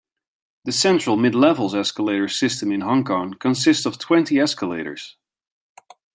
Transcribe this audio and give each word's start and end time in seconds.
The 0.65 0.71
Central-Midlevels 0.71 1.75
escalator 1.75 2.27
system 2.27 2.71
in 2.71 2.81
Hong 2.81 3.03
Kong 3.03 3.35
consists 3.35 3.85
of 3.85 3.99
twenty 3.99 4.39
escalators. 4.39 5.15